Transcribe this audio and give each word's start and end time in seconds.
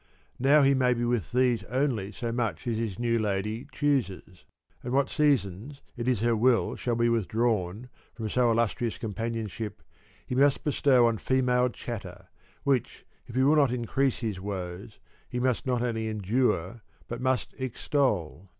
Now 0.39 0.63
he 0.63 0.73
may 0.73 0.95
be 0.95 1.05
with 1.05 1.31
these 1.31 1.63
only 1.65 2.11
so 2.11 2.31
much 2.31 2.65
as 2.65 2.79
his 2.79 2.97
new 2.97 3.19
lady 3.19 3.67
chooses; 3.71 4.45
and 4.81 4.93
what 4.93 5.09
seasons 5.11 5.83
it 5.95 6.07
is 6.07 6.21
her 6.21 6.35
will 6.35 6.75
shall 6.75 6.95
be 6.95 7.07
withdrawn 7.07 7.87
from 8.15 8.27
so 8.27 8.49
illustrious 8.49 8.95
23 8.97 8.99
companionship, 9.09 9.83
he 10.25 10.33
must 10.33 10.63
bestow 10.63 11.05
on 11.05 11.19
female 11.19 11.69
chatter, 11.69 12.29
which, 12.63 13.05
if 13.27 13.35
he 13.35 13.43
will 13.43 13.55
not 13.57 13.71
increase 13.71 14.21
his 14.21 14.39
woes, 14.39 14.97
he 15.29 15.39
must 15.39 15.67
not 15.67 15.83
only 15.83 16.07
endure 16.07 16.81
but 17.07 17.21
must 17.21 17.53
extol. 17.59 18.49